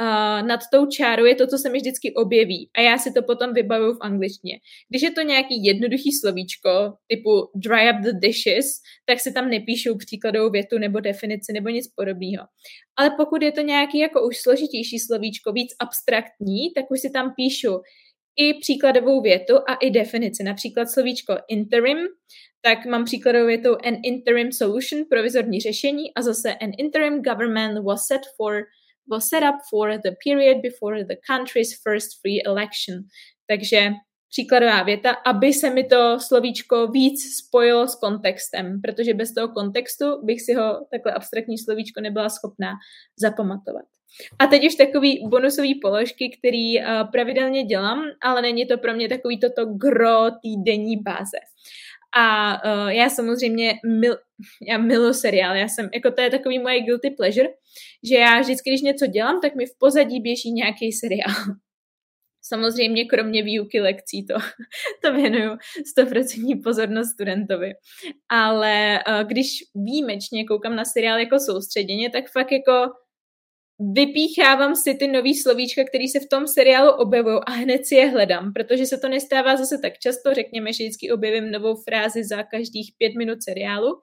uh, 0.00 0.48
nad 0.48 0.60
tou 0.72 0.86
čárou 0.86 1.24
je 1.24 1.34
to, 1.34 1.46
co 1.46 1.58
se 1.58 1.70
mi 1.70 1.78
vždycky 1.78 2.14
objeví 2.14 2.70
a 2.78 2.80
já 2.80 2.98
si 2.98 3.12
to 3.12 3.22
potom 3.22 3.52
vybavuju 3.52 3.94
v 3.94 3.98
angličtině. 4.00 4.58
Když 4.88 5.02
je 5.02 5.10
to 5.10 5.20
nějaký 5.20 5.64
jednoduchý 5.64 6.12
slovíčko, 6.12 6.70
typu 7.06 7.30
dry 7.54 7.90
up 7.90 8.02
the 8.02 8.12
dishes, 8.12 8.66
tak 9.06 9.20
si 9.20 9.32
tam 9.32 9.50
nepíšou 9.50 9.96
příkladovou 9.96 10.50
větu 10.50 10.78
nebo 10.78 11.00
definici 11.00 11.52
nebo 11.52 11.68
nic 11.68 11.88
podobného. 11.96 12.44
Ale 12.98 13.10
pokud 13.16 13.42
je 13.42 13.52
to 13.52 13.60
nějaký 13.60 13.98
jako 13.98 14.26
už 14.26 14.36
složitější 14.36 14.98
slovíčko, 14.98 15.52
víc 15.52 15.68
abstraktní, 15.80 16.72
tak 16.74 16.90
už 16.90 17.00
si 17.00 17.10
tam 17.10 17.32
píšu 17.36 17.80
i 18.36 18.54
příkladovou 18.54 19.20
větu 19.20 19.54
a 19.68 19.74
i 19.74 19.90
definici. 19.90 20.42
Například 20.44 20.90
slovíčko 20.90 21.34
interim, 21.48 21.98
tak 22.62 22.86
mám 22.86 23.04
příkladovou 23.04 23.46
větu 23.46 23.76
an 23.84 23.96
interim 24.02 24.52
solution, 24.52 25.04
provizorní 25.10 25.60
řešení 25.60 26.14
a 26.14 26.22
zase 26.22 26.54
an 26.54 26.70
interim 26.78 27.22
government 27.22 27.84
was 27.84 28.06
set 28.06 28.20
for 28.36 28.62
was 29.10 29.28
set 29.28 29.42
up 29.42 29.56
for 29.70 29.98
the 30.04 30.10
period 30.24 30.62
before 30.62 31.04
the 31.04 31.16
country's 31.30 31.82
first 31.82 32.20
free 32.20 32.42
election. 32.46 33.02
Takže 33.46 33.90
příkladová 34.28 34.82
věta, 34.82 35.10
aby 35.10 35.52
se 35.52 35.70
mi 35.70 35.84
to 35.84 36.20
slovíčko 36.20 36.86
víc 36.86 37.36
spojilo 37.36 37.88
s 37.88 37.94
kontextem, 37.94 38.80
protože 38.80 39.14
bez 39.14 39.34
toho 39.34 39.48
kontextu 39.48 40.04
bych 40.22 40.42
si 40.42 40.54
ho 40.54 40.86
takhle 40.90 41.12
abstraktní 41.12 41.58
slovíčko 41.58 42.00
nebyla 42.00 42.28
schopná 42.28 42.72
zapamatovat. 43.20 43.84
A 44.38 44.46
teď 44.46 44.66
už 44.66 44.74
takový 44.74 45.24
bonusový 45.28 45.74
položky, 45.74 46.36
který 46.38 46.78
uh, 46.78 47.10
pravidelně 47.12 47.62
dělám, 47.62 48.04
ale 48.22 48.42
není 48.42 48.66
to 48.66 48.78
pro 48.78 48.94
mě 48.94 49.08
takový 49.08 49.40
toto 49.40 49.66
gro 49.66 50.30
týdenní 50.42 50.96
báze. 50.96 51.38
A 52.14 52.54
uh, 52.64 52.88
já 52.88 53.10
samozřejmě 53.10 53.74
mil, 54.00 54.16
já 54.68 54.78
miluji 54.78 55.14
seriál, 55.14 55.56
já 55.56 55.68
jsem, 55.68 55.88
jako 55.94 56.10
to 56.10 56.20
je 56.20 56.30
takový 56.30 56.58
moje 56.58 56.80
guilty 56.80 57.10
pleasure, 57.10 57.48
že 58.08 58.14
já 58.14 58.40
vždycky, 58.40 58.70
když 58.70 58.82
něco 58.82 59.06
dělám, 59.06 59.40
tak 59.40 59.54
mi 59.54 59.66
v 59.66 59.78
pozadí 59.78 60.20
běží 60.20 60.52
nějaký 60.52 60.92
seriál. 60.92 61.34
Samozřejmě 62.48 63.04
kromě 63.04 63.42
výuky 63.42 63.80
lekcí 63.80 64.26
to, 64.26 64.34
to 65.04 65.12
věnuju 65.12 65.56
100% 65.98 66.62
pozornost 66.64 67.08
studentovi. 67.08 67.72
Ale 68.28 69.04
uh, 69.08 69.28
když 69.28 69.48
výjimečně 69.74 70.44
koukám 70.44 70.76
na 70.76 70.84
seriál 70.84 71.18
jako 71.18 71.38
soustředěně, 71.38 72.10
tak 72.10 72.30
fakt 72.30 72.52
jako 72.52 72.72
vypíchávám 73.78 74.76
si 74.76 74.94
ty 74.94 75.08
nový 75.08 75.34
slovíčka, 75.34 75.84
které 75.84 76.04
se 76.08 76.20
v 76.20 76.28
tom 76.28 76.46
seriálu 76.46 76.90
objevují 76.90 77.38
a 77.46 77.50
hned 77.50 77.86
si 77.86 77.94
je 77.94 78.06
hledám, 78.06 78.52
protože 78.52 78.86
se 78.86 78.98
to 78.98 79.08
nestává 79.08 79.56
zase 79.56 79.78
tak 79.82 79.98
často, 79.98 80.34
řekněme, 80.34 80.72
že 80.72 80.84
vždycky 80.84 81.10
objevím 81.10 81.50
novou 81.50 81.82
frázi 81.88 82.24
za 82.24 82.42
každých 82.42 82.92
pět 82.98 83.14
minut 83.14 83.42
seriálu 83.42 84.00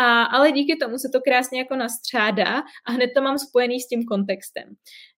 a, 0.00 0.22
ale 0.22 0.52
díky 0.52 0.76
tomu 0.76 0.98
se 0.98 1.08
to 1.12 1.20
krásně 1.20 1.58
jako 1.58 1.76
nastřádá 1.76 2.62
a 2.86 2.92
hned 2.92 3.10
to 3.16 3.22
mám 3.22 3.38
spojený 3.38 3.80
s 3.80 3.88
tím 3.88 4.04
kontextem. 4.04 4.64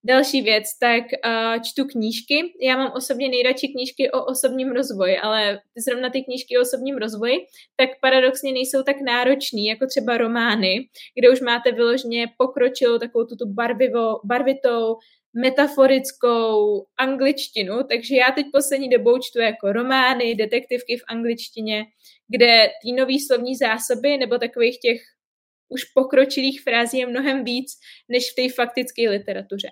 Další 0.05 0.43
věc, 0.43 0.65
tak 0.81 1.05
uh, 1.05 1.63
čtu 1.63 1.85
knížky. 1.85 2.53
Já 2.63 2.77
mám 2.77 2.93
osobně 2.97 3.29
nejradši 3.29 3.69
knížky 3.69 4.11
o 4.11 4.25
osobním 4.25 4.73
rozvoji, 4.73 5.19
ale 5.19 5.61
zrovna 5.89 6.11
ty 6.11 6.23
knížky 6.23 6.59
o 6.59 6.61
osobním 6.61 6.97
rozvoji, 6.97 7.37
tak 7.77 7.89
paradoxně 8.01 8.53
nejsou 8.53 8.83
tak 8.83 8.97
náročný, 9.01 9.67
jako 9.67 9.87
třeba 9.87 10.17
romány, 10.17 10.89
kde 11.19 11.31
už 11.31 11.41
máte 11.41 11.73
vyloženě 11.73 12.27
pokročilou 12.39 12.99
takovou 12.99 13.25
tuto 13.25 13.47
barvivo, 13.47 14.21
barvitou, 14.25 14.97
metaforickou 15.35 16.85
angličtinu, 16.99 17.75
takže 17.89 18.17
já 18.17 18.31
teď 18.35 18.47
poslední 18.53 18.89
dobou 18.89 19.19
čtu 19.19 19.41
jako 19.41 19.73
romány, 19.73 20.35
detektivky 20.35 20.97
v 20.97 21.05
angličtině, 21.09 21.85
kde 22.29 22.69
ty 22.83 22.93
nový 22.93 23.21
slovní 23.21 23.57
zásoby 23.57 24.19
nebo 24.19 24.39
takových 24.39 24.79
těch 24.79 25.01
už 25.69 25.85
pokročilých 25.85 26.63
frází 26.63 26.99
je 26.99 27.07
mnohem 27.07 27.45
víc 27.45 27.73
než 28.09 28.31
v 28.31 28.35
té 28.35 28.55
faktické 28.55 29.11
literatuře. 29.11 29.69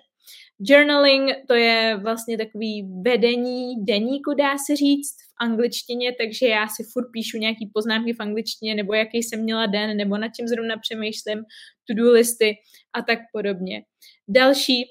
Journaling 0.59 1.29
to 1.47 1.53
je 1.53 1.99
vlastně 2.03 2.37
takový 2.37 2.89
vedení 3.05 3.85
deníku, 3.85 4.33
dá 4.33 4.57
se 4.57 4.75
říct, 4.75 5.15
v 5.15 5.43
angličtině, 5.43 6.15
takže 6.19 6.47
já 6.47 6.67
si 6.67 6.83
furt 6.93 7.11
píšu 7.13 7.37
nějaký 7.37 7.69
poznámky 7.73 8.13
v 8.13 8.19
angličtině, 8.19 8.75
nebo 8.75 8.93
jaký 8.93 9.17
jsem 9.17 9.43
měla 9.43 9.65
den, 9.65 9.97
nebo 9.97 10.17
nad 10.17 10.29
čím 10.35 10.47
zrovna 10.47 10.77
přemýšlím, 10.77 11.43
to-do 11.87 12.11
listy 12.11 12.55
a 12.93 13.01
tak 13.01 13.19
podobně. 13.33 13.81
Další 14.27 14.83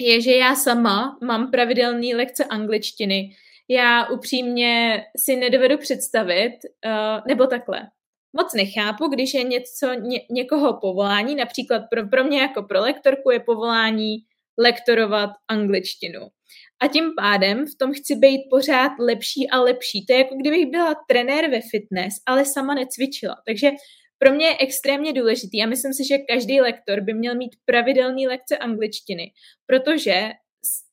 je, 0.00 0.20
že 0.20 0.32
já 0.36 0.54
sama 0.54 1.18
mám 1.22 1.50
pravidelné 1.50 2.16
lekce 2.16 2.44
angličtiny. 2.44 3.30
Já 3.68 4.06
upřímně 4.08 5.02
si 5.16 5.36
nedovedu 5.36 5.78
představit, 5.78 6.52
uh, 6.86 7.20
nebo 7.28 7.46
takhle. 7.46 7.80
Moc 8.36 8.54
nechápu, 8.54 9.06
když 9.08 9.34
je 9.34 9.42
něco, 9.42 9.94
ně, 9.94 10.20
někoho 10.30 10.78
povolání, 10.80 11.34
například 11.34 11.82
pro, 11.90 12.08
pro 12.08 12.24
mě 12.24 12.40
jako 12.40 12.62
pro 12.62 12.80
lektorku 12.80 13.30
je 13.30 13.40
povolání 13.40 14.16
lektorovat 14.58 15.30
angličtinu. 15.48 16.20
A 16.82 16.88
tím 16.88 17.12
pádem 17.16 17.66
v 17.66 17.78
tom 17.78 17.92
chci 17.92 18.16
být 18.16 18.40
pořád 18.50 18.92
lepší 18.98 19.50
a 19.50 19.60
lepší. 19.60 20.06
To 20.06 20.12
je 20.12 20.18
jako 20.18 20.34
kdybych 20.40 20.66
byla 20.66 20.94
trenér 21.08 21.50
ve 21.50 21.60
fitness, 21.60 22.14
ale 22.26 22.44
sama 22.44 22.74
necvičila. 22.74 23.36
Takže 23.46 23.70
pro 24.18 24.32
mě 24.32 24.46
je 24.46 24.56
extrémně 24.60 25.12
důležitý 25.12 25.62
a 25.62 25.66
myslím 25.66 25.92
si, 25.92 26.04
že 26.04 26.18
každý 26.18 26.60
lektor 26.60 27.00
by 27.00 27.14
měl 27.14 27.34
mít 27.34 27.56
pravidelný 27.64 28.28
lekce 28.28 28.58
angličtiny, 28.58 29.32
protože 29.66 30.30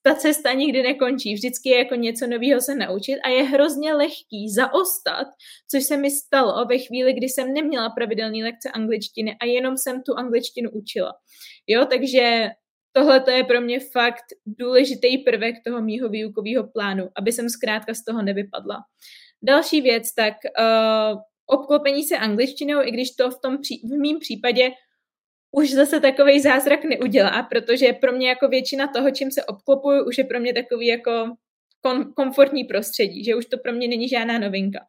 ta 0.02 0.16
cesta 0.16 0.54
nikdy 0.54 0.84
nekončí, 0.84 1.34
vždycky 1.34 1.70
je 1.70 1.78
jako 1.78 1.96
něco 1.96 2.28
nového 2.28 2.62
se 2.62 2.76
naučit 2.76 3.20
a 3.24 3.30
je 3.30 3.44
hrozně 3.44 3.94
lehký 3.94 4.50
zaostat, 4.56 5.28
což 5.72 5.84
se 5.84 5.98
mi 5.98 6.12
stalo 6.12 6.66
ve 6.66 6.78
chvíli, 6.78 7.14
kdy 7.14 7.30
jsem 7.30 7.54
neměla 7.54 7.90
pravidelný 7.90 8.44
lekce 8.44 8.72
angličtiny 8.72 9.38
a 9.42 9.46
jenom 9.46 9.78
jsem 9.78 10.04
tu 10.04 10.18
angličtinu 10.18 10.70
učila. 10.72 11.14
Jo, 11.68 11.86
takže 11.86 12.50
tohle 12.94 13.20
to 13.20 13.32
je 13.32 13.44
pro 13.44 13.62
mě 13.62 13.80
fakt 13.80 14.26
důležitý 14.46 15.18
prvek 15.18 15.56
toho 15.66 15.82
mýho 15.82 16.10
výukového 16.10 16.68
plánu, 16.68 17.10
aby 17.16 17.32
jsem 17.32 17.50
zkrátka 17.50 17.94
z 17.94 18.04
toho 18.04 18.22
nevypadla. 18.22 18.78
Další 19.44 19.82
věc, 19.82 20.14
tak 20.14 20.34
uh, 20.60 21.20
obklopení 21.52 22.04
se 22.04 22.18
angličtinou, 22.18 22.82
i 22.82 22.92
když 22.92 23.12
to 23.12 23.32
v 23.32 23.40
tom 23.42 23.58
pří, 23.62 23.82
v 23.84 23.98
mém 23.98 24.20
případě 24.20 24.72
už 25.52 25.72
zase 25.72 26.00
takový 26.00 26.40
zázrak 26.40 26.84
neudělá, 26.84 27.44
protože 27.44 27.94
pro 27.94 28.12
mě 28.12 28.30
jako 28.30 28.48
většina 28.48 28.88
toho, 28.88 29.12
čím 29.12 29.32
se 29.32 29.44
obklopuju, 29.44 30.06
už 30.08 30.18
je 30.18 30.24
pro 30.24 30.40
mě 30.40 30.54
takový 30.54 30.88
jako 30.88 31.36
kom, 31.82 32.14
komfortní 32.14 32.64
prostředí, 32.64 33.24
že 33.24 33.36
už 33.36 33.46
to 33.46 33.58
pro 33.58 33.74
mě 33.74 33.88
není 33.88 34.08
žádná 34.08 34.40
novinka. 34.40 34.80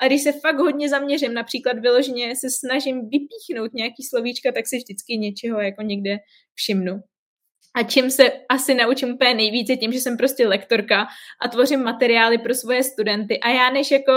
A 0.00 0.06
když 0.06 0.22
se 0.22 0.32
fakt 0.32 0.58
hodně 0.58 0.88
zaměřím, 0.88 1.34
například 1.34 1.78
vyloženě 1.78 2.36
se 2.36 2.50
snažím 2.50 3.08
vypíchnout 3.08 3.74
nějaký 3.74 4.02
slovíčka, 4.02 4.52
tak 4.52 4.66
si 4.66 4.76
vždycky 4.76 5.16
něčeho 5.16 5.60
jako 5.60 5.82
někde 5.82 6.16
všimnu. 6.54 7.00
A 7.74 7.82
čím 7.82 8.10
se 8.10 8.32
asi 8.48 8.74
naučím 8.74 9.14
úplně 9.14 9.34
nejvíce, 9.34 9.76
tím, 9.76 9.92
že 9.92 10.00
jsem 10.00 10.16
prostě 10.16 10.48
lektorka 10.48 11.06
a 11.42 11.48
tvořím 11.48 11.82
materiály 11.82 12.38
pro 12.38 12.54
svoje 12.54 12.84
studenty. 12.84 13.40
A 13.40 13.48
já 13.48 13.70
než 13.70 13.90
jako 13.90 14.12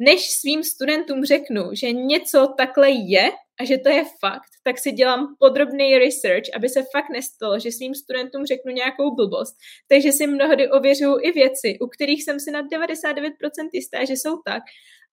než 0.00 0.30
svým 0.30 0.64
studentům 0.64 1.24
řeknu, 1.24 1.70
že 1.72 1.92
něco 1.92 2.54
takhle 2.56 2.90
je 2.90 3.30
a 3.60 3.64
že 3.64 3.78
to 3.78 3.88
je 3.88 4.04
fakt, 4.20 4.50
tak 4.64 4.78
si 4.78 4.92
dělám 4.92 5.36
podrobný 5.38 5.98
research, 5.98 6.44
aby 6.56 6.68
se 6.68 6.82
fakt 6.92 7.10
nestalo, 7.12 7.58
že 7.58 7.72
svým 7.72 7.94
studentům 7.94 8.46
řeknu 8.46 8.72
nějakou 8.72 9.14
blbost. 9.14 9.54
Takže 9.88 10.12
si 10.12 10.26
mnohdy 10.26 10.70
ověřuju 10.70 11.18
i 11.22 11.32
věci, 11.32 11.78
u 11.80 11.86
kterých 11.86 12.24
jsem 12.24 12.40
si 12.40 12.50
na 12.50 12.62
99% 12.62 13.30
jistá, 13.72 14.04
že 14.04 14.12
jsou 14.12 14.36
tak, 14.46 14.62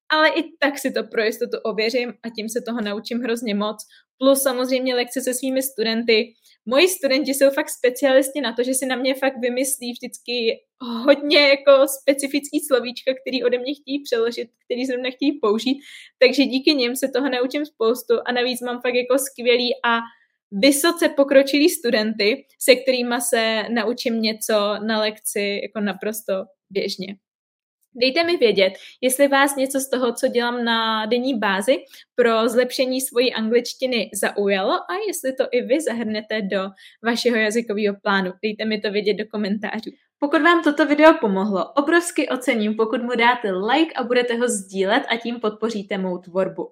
ale 0.09 0.29
i 0.29 0.43
tak 0.59 0.79
si 0.79 0.91
to 0.91 1.03
pro 1.03 1.23
jistotu 1.23 1.57
ověřím 1.63 2.13
a 2.23 2.29
tím 2.29 2.49
se 2.49 2.61
toho 2.61 2.81
naučím 2.81 3.19
hrozně 3.19 3.55
moc. 3.55 3.77
Plus 4.17 4.43
samozřejmě 4.43 4.95
lekce 4.95 5.21
se 5.21 5.33
svými 5.33 5.61
studenty, 5.61 6.33
moji 6.65 6.87
studenti 6.87 7.33
jsou 7.33 7.49
fakt 7.49 7.69
specialisti 7.69 8.41
na 8.41 8.53
to, 8.53 8.63
že 8.63 8.73
si 8.73 8.85
na 8.85 8.95
mě 8.95 9.15
fakt 9.15 9.37
vymyslí 9.41 9.91
vždycky 9.91 10.59
hodně 11.05 11.39
jako 11.39 11.71
specifický 12.01 12.59
slovíčka, 12.59 13.11
který 13.21 13.43
ode 13.43 13.59
mě 13.59 13.73
chtějí 13.73 14.03
přeložit, 14.03 14.49
který 14.65 14.85
zrovna 14.85 15.09
chtějí 15.09 15.39
použít, 15.39 15.77
takže 16.19 16.45
díky 16.45 16.73
nim 16.73 16.95
se 16.95 17.07
toho 17.07 17.29
naučím 17.29 17.65
spoustu 17.65 18.13
a 18.25 18.31
navíc 18.31 18.61
mám 18.61 18.81
fakt 18.81 18.95
jako 18.95 19.17
skvělý 19.17 19.69
a 19.85 19.99
vysoce 20.51 21.09
pokročilý 21.09 21.69
studenty, 21.69 22.45
se 22.59 22.75
kterými 22.75 23.15
se 23.21 23.63
naučím 23.69 24.21
něco 24.21 24.53
na 24.87 24.99
lekci 24.99 25.59
jako 25.63 25.79
naprosto 25.79 26.33
běžně. 26.69 27.15
Dejte 27.99 28.23
mi 28.23 28.37
vědět, 28.37 28.73
jestli 29.01 29.27
vás 29.27 29.55
něco 29.55 29.79
z 29.79 29.89
toho, 29.89 30.13
co 30.13 30.27
dělám 30.27 30.63
na 30.63 31.05
denní 31.05 31.39
bázi 31.39 31.77
pro 32.15 32.49
zlepšení 32.49 33.01
svojí 33.01 33.33
angličtiny 33.33 34.09
zaujalo 34.13 34.73
a 34.73 34.93
jestli 35.07 35.33
to 35.33 35.43
i 35.51 35.61
vy 35.61 35.81
zahrnete 35.81 36.41
do 36.41 36.69
vašeho 37.05 37.35
jazykového 37.35 37.95
plánu. 38.03 38.31
Dejte 38.43 38.65
mi 38.65 38.81
to 38.81 38.91
vědět 38.91 39.13
do 39.13 39.23
komentářů. 39.31 39.91
Pokud 40.19 40.41
vám 40.41 40.63
toto 40.63 40.85
video 40.85 41.13
pomohlo, 41.13 41.73
obrovsky 41.73 42.29
ocením, 42.29 42.75
pokud 42.75 43.03
mu 43.03 43.15
dáte 43.15 43.51
like 43.51 43.93
a 43.95 44.03
budete 44.03 44.35
ho 44.35 44.47
sdílet 44.47 45.03
a 45.09 45.17
tím 45.17 45.39
podpoříte 45.39 45.97
mou 45.97 46.17
tvorbu. 46.17 46.71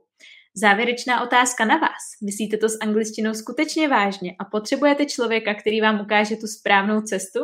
Závěrečná 0.56 1.24
otázka 1.24 1.66
na 1.66 1.78
vás. 1.78 2.04
Myslíte 2.24 2.58
to 2.58 2.70
s 2.70 2.78
angličtinou 2.82 3.34
skutečně 3.34 3.88
vážně 3.88 4.36
a 4.40 4.46
potřebujete 4.46 5.06
člověka, 5.06 5.54
který 5.54 5.82
vám 5.82 6.02
ukáže 6.02 6.36
tu 6.36 6.48
správnou 6.48 7.02
cestu? 7.02 7.40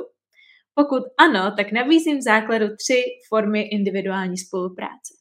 Pokud 0.75 1.03
ano, 1.17 1.53
tak 1.57 1.71
nabízím 1.71 2.17
v 2.17 2.23
základu 2.23 2.65
tři 2.65 3.03
formy 3.29 3.61
individuální 3.61 4.37
spolupráce. 4.37 5.13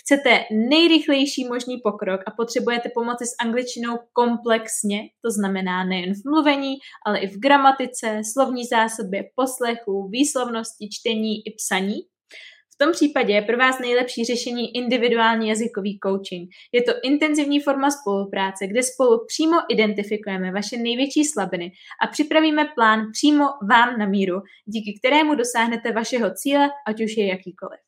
Chcete 0.00 0.44
nejrychlejší 0.68 1.44
možný 1.48 1.80
pokrok 1.84 2.20
a 2.26 2.30
potřebujete 2.30 2.88
pomoci 2.94 3.24
s 3.26 3.34
angličtinou 3.40 3.98
komplexně, 4.12 5.00
to 5.24 5.30
znamená 5.30 5.84
nejen 5.84 6.14
v 6.14 6.24
mluvení, 6.30 6.74
ale 7.06 7.18
i 7.18 7.26
v 7.26 7.40
gramatice, 7.40 8.20
slovní 8.32 8.64
zásobě, 8.64 9.24
poslechu, 9.34 10.08
výslovnosti, 10.08 10.88
čtení 10.92 11.34
i 11.46 11.50
psaní, 11.56 11.96
v 12.74 12.78
tom 12.78 12.92
případě 12.92 13.32
je 13.32 13.42
pro 13.42 13.56
vás 13.56 13.78
nejlepší 13.78 14.24
řešení 14.24 14.76
individuální 14.76 15.48
jazykový 15.48 15.98
coaching. 16.06 16.50
Je 16.72 16.82
to 16.82 16.92
intenzivní 17.02 17.60
forma 17.60 17.90
spolupráce, 17.90 18.66
kde 18.66 18.82
spolu 18.82 19.26
přímo 19.26 19.56
identifikujeme 19.70 20.52
vaše 20.52 20.76
největší 20.76 21.24
slabiny 21.24 21.72
a 22.02 22.06
připravíme 22.06 22.64
plán 22.74 23.00
přímo 23.12 23.44
vám 23.70 23.98
na 23.98 24.06
míru, 24.06 24.36
díky 24.64 24.98
kterému 24.98 25.34
dosáhnete 25.34 25.92
vašeho 25.92 26.34
cíle, 26.34 26.70
ať 26.86 27.04
už 27.04 27.16
je 27.16 27.26
jakýkoliv. 27.26 27.80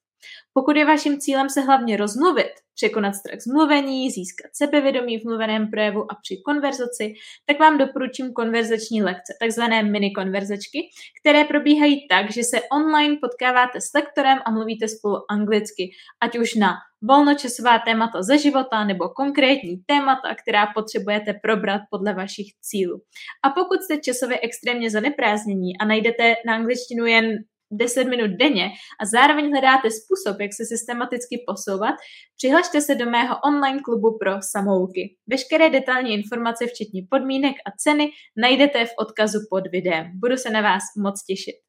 Pokud 0.53 0.77
je 0.77 0.85
vaším 0.85 1.21
cílem 1.21 1.51
se 1.51 1.61
hlavně 1.61 1.97
rozmluvit, 1.97 2.53
překonat 2.77 3.13
strach 3.13 3.41
z 3.41 3.47
mluvení, 3.47 4.11
získat 4.11 4.51
sebevědomí 4.53 5.19
v 5.19 5.25
mluveném 5.25 5.71
projevu 5.71 6.13
a 6.13 6.15
při 6.23 6.37
konverzaci, 6.45 7.15
tak 7.47 7.59
vám 7.61 7.79
doporučím 7.79 8.33
konverzační 8.33 9.03
lekce, 9.03 9.37
takzvané 9.41 9.83
mini 9.83 10.11
konverzačky, 10.11 10.79
které 11.21 11.45
probíhají 11.45 12.09
tak, 12.09 12.31
že 12.31 12.45
se 12.45 12.61
online 12.73 13.17
potkáváte 13.21 13.81
s 13.81 13.91
lektorem 13.95 14.39
a 14.47 14.51
mluvíte 14.51 14.89
spolu 14.89 15.17
anglicky, 15.31 15.91
ať 16.21 16.39
už 16.39 16.55
na 16.55 16.75
volnočasová 17.03 17.79
témata 17.79 18.23
ze 18.23 18.39
života 18.39 18.85
nebo 18.85 19.09
konkrétní 19.09 19.77
témata, 19.87 20.35
která 20.35 20.67
potřebujete 20.67 21.35
probrat 21.43 21.81
podle 21.91 22.15
vašich 22.15 22.47
cílů. 22.61 23.01
A 23.45 23.51
pokud 23.51 23.83
jste 23.83 23.99
časově 23.99 24.41
extrémně 24.43 24.91
zaneprázdnění 24.91 25.79
a 25.81 25.85
najdete 25.85 26.35
na 26.47 26.55
angličtinu 26.55 27.07
jen 27.07 27.37
10 27.73 28.05
minut 28.05 28.31
denně 28.31 28.71
a 29.01 29.07
zároveň 29.07 29.51
hledáte 29.51 29.89
způsob, 29.91 30.41
jak 30.41 30.53
se 30.55 30.65
systematicky 30.67 31.45
posouvat, 31.47 31.95
přihlašte 32.37 32.81
se 32.81 32.95
do 32.95 33.11
mého 33.11 33.37
online 33.45 33.81
klubu 33.85 34.19
pro 34.19 34.33
samouky. 34.53 35.17
Veškeré 35.27 35.71
detailní 35.71 36.15
informace, 36.15 36.67
včetně 36.67 37.03
podmínek 37.11 37.57
a 37.67 37.71
ceny, 37.79 38.11
najdete 38.37 38.85
v 38.85 38.95
odkazu 38.99 39.39
pod 39.51 39.65
videem. 39.73 40.11
Budu 40.15 40.37
se 40.37 40.51
na 40.51 40.61
vás 40.61 40.83
moc 40.97 41.25
těšit. 41.25 41.66